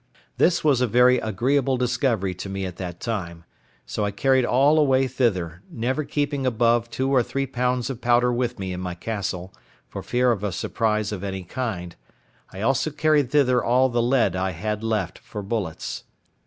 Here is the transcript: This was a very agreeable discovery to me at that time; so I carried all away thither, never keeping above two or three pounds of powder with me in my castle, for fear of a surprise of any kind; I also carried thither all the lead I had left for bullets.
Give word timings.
This 0.37 0.63
was 0.63 0.81
a 0.81 0.87
very 0.87 1.17
agreeable 1.19 1.77
discovery 1.77 2.33
to 2.33 2.49
me 2.49 2.65
at 2.65 2.77
that 2.77 2.99
time; 2.99 3.43
so 3.85 4.03
I 4.03 4.09
carried 4.09 4.45
all 4.45 4.79
away 4.79 5.07
thither, 5.07 5.61
never 5.69 6.03
keeping 6.03 6.43
above 6.43 6.89
two 6.89 7.11
or 7.13 7.21
three 7.21 7.45
pounds 7.45 7.87
of 7.91 8.01
powder 8.01 8.33
with 8.33 8.57
me 8.57 8.73
in 8.73 8.79
my 8.81 8.95
castle, 8.95 9.53
for 9.87 10.01
fear 10.01 10.31
of 10.31 10.43
a 10.43 10.51
surprise 10.51 11.11
of 11.11 11.23
any 11.23 11.43
kind; 11.43 11.95
I 12.51 12.61
also 12.61 12.89
carried 12.89 13.29
thither 13.29 13.63
all 13.63 13.89
the 13.89 14.01
lead 14.01 14.35
I 14.35 14.53
had 14.53 14.83
left 14.83 15.19
for 15.19 15.43
bullets. 15.43 16.03